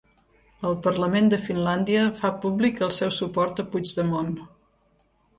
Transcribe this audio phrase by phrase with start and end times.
[0.67, 4.33] El Parlament de Finlàndia fa públic el seu suport a Puigdemont